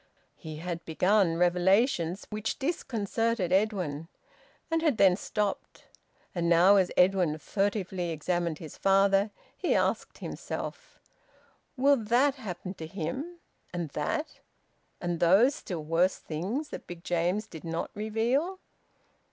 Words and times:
He 0.35 0.55
had 0.57 0.83
begun 0.83 1.37
revelations 1.37 2.25
which 2.31 2.57
disconcerted 2.57 3.51
Edwin, 3.51 4.07
and 4.71 4.81
had 4.81 4.97
then 4.97 5.15
stopped. 5.15 5.85
And 6.33 6.49
now 6.49 6.77
as 6.77 6.89
Edwin 6.97 7.37
furtively 7.37 8.09
examined 8.09 8.57
his 8.57 8.75
father, 8.79 9.29
he 9.55 9.75
asked 9.75 10.17
himself: 10.17 10.99
"Will 11.77 11.97
that 11.97 12.33
happen 12.33 12.73
to 12.73 12.87
him, 12.87 13.37
and 13.71 13.89
that, 13.89 14.39
and 14.99 15.19
those 15.19 15.53
still 15.53 15.83
worse 15.83 16.17
things 16.17 16.69
that 16.69 16.87
Big 16.87 17.03
James 17.03 17.45
did 17.45 17.63
not 17.63 17.91
reveal?" 17.93 18.57